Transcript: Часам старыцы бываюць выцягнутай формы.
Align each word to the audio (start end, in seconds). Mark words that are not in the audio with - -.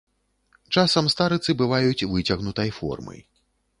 Часам 0.75 1.09
старыцы 1.15 1.55
бываюць 1.61 2.07
выцягнутай 2.15 2.69
формы. 2.79 3.23